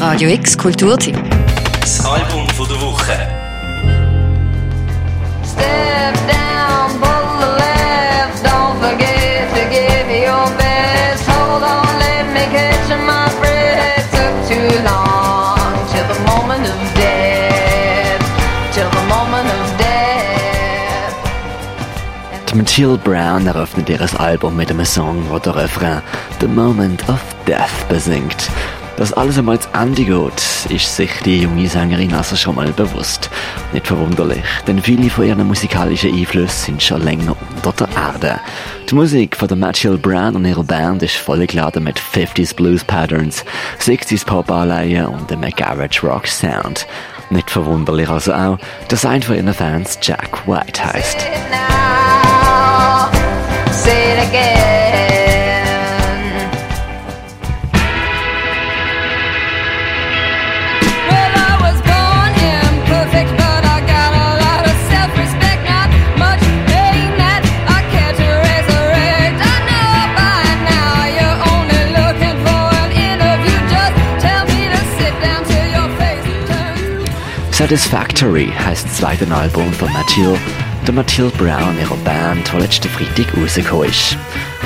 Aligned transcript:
Radio 0.00 0.30
X 0.30 0.56
Kulturtipp. 0.56 1.14
Das 1.78 2.02
Album 2.06 2.48
von 2.56 2.66
der 2.66 2.80
Woche. 2.80 3.12
Step 5.44 6.14
down, 6.26 6.98
pull 6.98 7.38
the 7.38 7.46
left. 7.58 8.42
Don't 8.42 8.80
forget 8.80 9.50
to 9.52 9.60
give 9.68 10.08
your 10.10 10.50
best. 10.56 11.28
Hold 11.28 11.62
on, 11.62 11.86
let 11.98 12.24
me 12.32 12.46
catch 12.50 12.88
my 13.04 13.28
breath. 13.40 14.10
Took 14.10 14.32
too 14.48 14.72
long 14.84 15.58
till 15.92 16.06
the 16.08 16.18
moment 16.30 16.66
of 16.66 16.78
death. 16.94 18.24
Till 18.72 18.88
the 18.88 19.04
moment 19.06 19.50
of 19.50 19.76
death. 19.76 21.14
Mathilde 22.54 22.98
Brown 23.04 23.46
eröffnet 23.46 23.90
ihr 23.90 24.00
Album 24.18 24.56
mit 24.56 24.70
einem 24.70 24.86
Song, 24.86 25.22
wo 25.28 25.38
der 25.38 25.56
Refrain 25.56 26.00
The 26.40 26.48
Moment 26.48 27.06
of 27.10 27.20
Death 27.46 27.86
besingt. 27.90 28.50
Dass 29.00 29.14
alles 29.14 29.38
einmal 29.38 29.58
zu 29.58 29.66
Ende 29.72 30.04
geht, 30.04 30.42
ist 30.68 30.94
sich 30.94 31.10
die 31.24 31.40
junge 31.40 31.66
Sängerin 31.66 32.12
also 32.12 32.36
schon 32.36 32.56
mal 32.56 32.70
bewusst. 32.70 33.30
Nicht 33.72 33.86
verwunderlich, 33.86 34.44
denn 34.66 34.78
viele 34.78 35.08
von 35.08 35.24
ihren 35.24 35.48
musikalischen 35.48 36.14
Einflüssen 36.14 36.66
sind 36.66 36.82
schon 36.82 37.02
länger 37.02 37.34
unter 37.64 37.86
der 37.86 37.96
Erde. 37.96 38.40
Die 38.90 38.94
Musik 38.94 39.38
von 39.38 39.48
der 39.48 39.56
Mathilde 39.56 39.96
Brown 39.96 40.36
und 40.36 40.44
ihrer 40.44 40.64
Band 40.64 41.02
ist 41.02 41.16
vollgeladen 41.16 41.82
mit 41.82 41.98
50s 41.98 42.54
Blues 42.54 42.84
Patterns, 42.84 43.42
60s 43.82 44.26
Pop 44.26 44.50
Anleihen 44.50 45.06
und 45.06 45.32
einem 45.32 45.50
Garage 45.50 46.06
Rock 46.06 46.26
Sound. 46.26 46.86
Nicht 47.30 47.50
verwunderlich 47.50 48.10
also 48.10 48.34
auch, 48.34 48.58
dass 48.88 49.06
ein 49.06 49.22
von 49.22 49.34
ihren 49.34 49.54
Fans 49.54 49.98
Jack 50.02 50.46
White 50.46 50.84
heißt. 50.84 51.20
Say 51.20 51.26
it 51.26 51.50
now. 51.50 53.08
Say 53.72 54.76
it 54.76 54.79
Satisfactory 77.60 78.50
heißt 78.64 78.86
das 78.86 78.94
zweite 78.94 79.30
Album 79.30 79.70
von 79.74 79.92
Mathilde, 79.92 80.38
der 80.86 80.94
Mathilde 80.94 81.36
Brown, 81.36 81.78
ihrer 81.78 81.96
Band, 82.06 82.50
die 82.50 82.56
letzten 82.56 82.88
Freitag 82.88 83.36
rausgekommen 83.36 83.90
ist. 83.90 84.16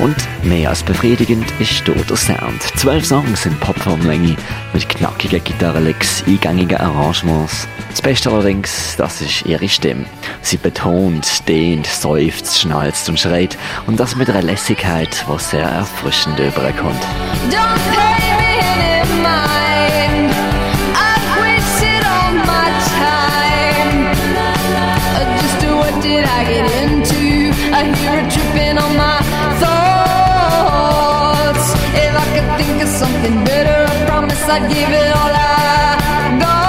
Und 0.00 0.16
mehr 0.42 0.70
als 0.70 0.82
befriedigend 0.82 1.46
ist 1.60 1.86
dort 1.86 2.10
der 2.10 2.16
Sound. 2.16 2.60
Zwölf 2.74 3.06
Songs 3.06 3.46
in 3.46 3.56
Popformlänge 3.60 4.34
mit 4.72 4.88
knackigen 4.88 5.44
Gitarrenlicks, 5.44 6.24
eingängigen 6.26 6.78
Arrangements. 6.78 7.68
Das 7.90 8.02
Beste 8.02 8.28
allerdings, 8.28 8.96
das 8.96 9.20
ist 9.20 9.46
ihre 9.46 9.68
Stimme. 9.68 10.06
Sie 10.42 10.56
betont, 10.56 11.46
dehnt, 11.46 11.86
seufzt, 11.86 12.58
schnalzt 12.58 13.08
und 13.08 13.20
schreit 13.20 13.56
und 13.86 14.00
das 14.00 14.16
mit 14.16 14.28
einer 14.28 14.42
Lässigkeit, 14.42 15.24
die 15.32 15.38
sehr 15.38 15.62
erfrischend 15.62 16.40
überkommt. 16.40 17.00
Don't 17.52 17.89
I 27.80 27.84
hear 27.96 28.20
it 28.20 28.28
tripping 28.30 28.76
on 28.76 28.92
my 28.94 29.18
thoughts. 29.62 30.84
If 31.96 32.12
I 32.14 32.26
could 32.34 32.48
think 32.58 32.82
of 32.82 32.90
something 32.90 33.42
better, 33.42 33.86
I 33.90 34.04
promise 34.04 34.42
I'd 34.54 34.68
give 34.68 34.90
it 34.90 35.16
all 35.16 35.32
I 35.32 36.36
got. 36.44 36.60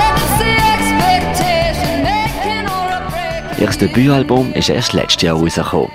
That's 0.00 0.38
the 0.40 0.52
expectation. 0.72 1.96
Can 2.44 2.64
all 2.66 2.88
break. 3.10 3.60
Ihr 3.60 3.68
Debütalbum 3.78 4.54
ist 4.54 4.70
erst 4.70 4.94
letztes 4.94 5.20
Jahr 5.20 5.36
rausgekommen. 5.36 5.90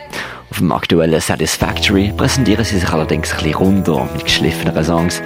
Auf 0.51 0.59
dem 0.59 0.71
aktuellen 0.71 1.19
Satisfactory 1.19 2.13
präsentieren 2.15 2.63
sie 2.63 2.77
sich 2.77 2.89
allerdings 2.89 3.31
ein 3.31 3.37
bisschen 3.37 3.55
runder 3.55 4.07
mit 4.13 4.25
geschliffeneren 4.25 4.83
Songs, 4.83 5.23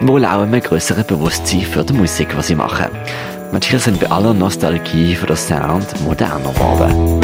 wohl 0.00 0.24
auch 0.24 0.40
einem 0.40 0.62
grösseren 0.62 1.06
Bewusstsein 1.06 1.60
für 1.62 1.84
die 1.84 1.92
Musik, 1.92 2.34
die 2.34 2.42
sie 2.42 2.54
machen. 2.54 2.88
Manche 3.52 3.78
sind 3.78 4.00
bei 4.00 4.10
aller 4.10 4.34
Nostalgie 4.34 5.14
für 5.14 5.26
den 5.26 5.36
Sound 5.36 6.00
moderner 6.04 6.52
geworden. 6.52 7.20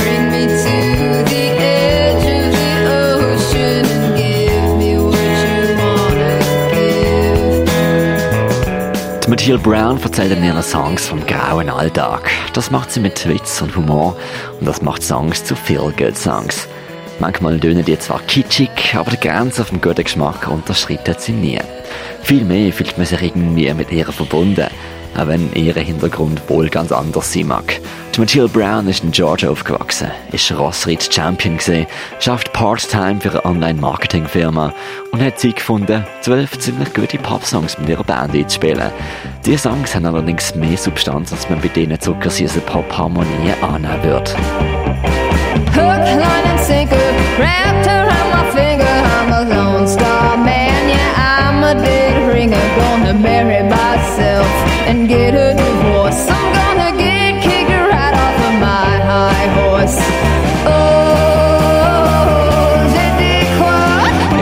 Mathilde 9.32 9.62
Brown 9.62 9.98
erzählt 10.02 10.36
in 10.36 10.44
ihren 10.44 10.62
Songs 10.62 11.06
vom 11.06 11.24
grauen 11.26 11.70
Alltag. 11.70 12.30
Das 12.52 12.70
macht 12.70 12.90
sie 12.90 13.00
mit 13.00 13.26
Witz 13.26 13.62
und 13.62 13.74
Humor 13.74 14.14
und 14.60 14.66
das 14.66 14.82
macht 14.82 15.02
Songs 15.02 15.42
zu 15.42 15.56
Feel-Good-Songs. 15.56 16.68
Manchmal 17.18 17.58
tönen 17.58 17.84
die 17.84 17.98
zwar 17.98 18.20
kitschig, 18.20 18.94
aber 18.94 19.12
die 19.12 19.20
Grenze 19.20 19.62
auf 19.62 19.70
den 19.70 19.80
guten 19.80 20.04
Geschmack 20.04 20.48
unterschreitet 20.48 21.22
sie 21.22 21.32
nie. 21.32 21.58
Vielmehr 22.22 22.74
fühlt 22.74 22.98
man 22.98 23.06
sich 23.06 23.22
irgendwie 23.22 23.72
mit 23.72 23.90
ihr 23.90 24.04
verbunden, 24.04 24.66
auch 25.16 25.26
wenn 25.26 25.52
ihr 25.54 25.74
Hintergrund 25.74 26.42
wohl 26.48 26.68
ganz 26.68 26.92
anders 26.92 27.32
sein 27.32 27.46
mag. 27.48 27.80
Die 28.14 28.20
Mathilde 28.20 28.48
Brown 28.48 28.88
ist 28.88 29.02
in 29.02 29.10
Georgia 29.10 29.48
aufgewachsen, 29.48 30.10
ist 30.32 30.52
Rossreiter-Champion 30.52 31.56
gesehen, 31.56 31.86
schafft 32.20 32.52
Part-Time 32.52 33.20
für 33.20 33.30
eine 33.30 33.44
Online-Marketing-Firma 33.46 34.74
und 35.12 35.22
hat 35.22 35.38
Zeit 35.38 35.56
gefunden, 35.56 36.04
zwölf 36.20 36.58
ziemlich 36.58 36.92
gute 36.92 37.16
Pop-Songs 37.16 37.78
mit 37.78 37.88
ihrer 37.88 38.04
Band 38.04 38.34
einzuspielen. 38.34 38.90
Diese 39.46 39.58
Songs 39.58 39.94
haben 39.94 40.04
allerdings 40.04 40.54
mehr 40.54 40.76
Substanz, 40.76 41.32
als 41.32 41.48
man 41.48 41.60
bei 41.62 41.68
denen 41.68 41.98
zuckersüßen 41.98 42.60
Pop-Harmonien 42.62 43.54
annehmen 43.62 44.02
würde. 44.02 44.30
Hook, 45.74 46.04
line 46.04 46.44
and 46.50 46.60
sinker, 46.60 46.96
wrapped 47.38 47.88
around 47.88 48.30
my 48.30 48.50
finger. 48.52 48.84
I'm 48.84 49.32
a 49.32 49.41
myself 53.92 54.48
and 54.88 55.08
get 55.08 55.34
a 55.34 55.54
divorce. 55.54 56.22
I'm 56.28 56.48
gonna 56.58 56.92
get 56.97 57.42
kicked 57.44 57.70
right 57.70 58.14
off 58.25 58.38
of 58.48 58.54
my 58.69 58.91
high 59.10 59.48
horse. 59.58 59.98
Oh, 60.72 61.72
je 62.94 63.06
dis 63.20 63.44
quoi? 63.58 63.84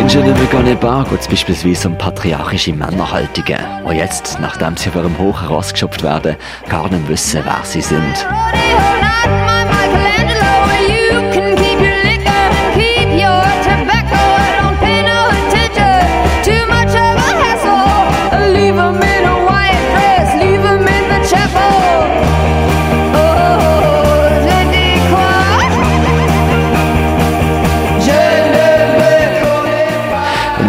In 0.00 0.06
Je 0.08 0.20
ne 0.20 0.32
veux 0.32 0.46
connais 0.46 0.76
pas 0.76 1.04
geht 1.10 1.20
es 1.20 1.28
beispielsweise 1.28 1.88
um 1.88 1.96
patriarchische 1.96 2.72
Männerhaltungen, 2.72 3.60
die 3.88 3.96
jetzt, 3.96 4.38
nachdem 4.40 4.76
sie 4.76 4.90
von 4.90 5.02
ihrem 5.02 5.18
hohen 5.18 5.48
Ross 5.48 5.72
geschöpft 5.72 6.02
werden, 6.02 6.36
gar 6.68 6.88
nicht 6.88 7.08
wissen, 7.08 7.42
wer 7.44 7.60
sie 7.64 7.82
sind. 7.82 8.26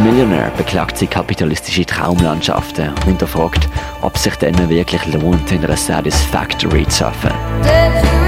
Millionär 0.03 0.51
beklagt 0.57 0.97
sie 0.97 1.05
kapitalistische 1.05 1.85
Traumlandschaften 1.85 2.89
und 2.89 3.03
hinterfragt, 3.03 3.69
ob 4.01 4.17
sich 4.17 4.35
denn 4.35 4.57
wirklich 4.69 5.05
lohnt, 5.13 5.51
in 5.51 5.63
einer 5.63 5.77
Satisfactory 5.77 6.87
zu 6.87 7.05
arbeiten. 7.05 8.20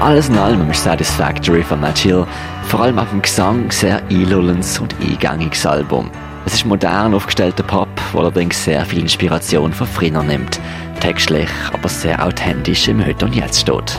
Alles 0.00 0.28
in 0.28 0.38
allem 0.38 0.70
ist 0.70 0.84
Satisfactory 0.84 1.62
von 1.62 1.80
Machill 1.80 2.24
vor 2.68 2.80
allem 2.80 3.00
auf 3.00 3.10
dem 3.10 3.20
Gesang 3.20 3.70
sehr 3.72 4.00
einlullendes 4.08 4.78
und 4.78 4.94
eingängiges 5.00 5.66
Album. 5.66 6.08
Es 6.46 6.54
ist 6.54 6.66
modern 6.66 7.14
aufgestellter 7.14 7.64
Pop, 7.64 7.88
der 8.12 8.20
allerdings 8.20 8.62
sehr 8.62 8.84
viel 8.86 9.00
Inspiration 9.00 9.72
von 9.72 9.88
früher 9.88 10.22
nimmt. 10.22 10.60
Textlich, 11.00 11.48
aber 11.72 11.88
sehr 11.88 12.24
authentisch 12.24 12.86
im 12.86 13.04
Heute 13.04 13.24
und 13.24 13.34
Jetzt 13.34 13.60
steht. 13.60 13.98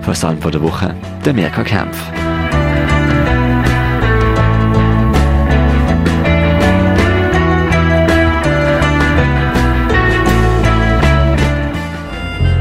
Für 0.00 0.10
das 0.10 0.24
Album 0.24 0.50
der 0.50 0.62
Woche, 0.62 0.94
der 1.24 1.34
Mirka 1.34 1.62
Kempf. 1.62 1.98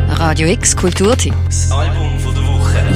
Radio 0.09 0.47
X 0.47 0.75
Kulturtipp. 0.75 1.33